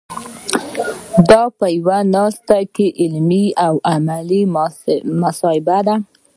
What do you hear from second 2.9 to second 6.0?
عملي او علمي مباحثه ده.